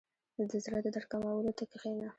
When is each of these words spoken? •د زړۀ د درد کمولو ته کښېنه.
•د 0.49 0.51
زړۀ 0.63 0.77
د 0.83 0.87
درد 0.95 1.07
کمولو 1.11 1.51
ته 1.57 1.63
کښېنه. 1.71 2.07